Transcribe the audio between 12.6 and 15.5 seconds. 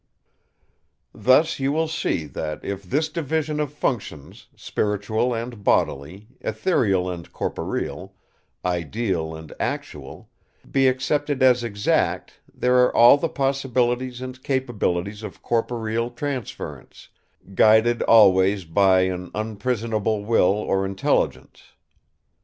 are all the possibilities and capabilities of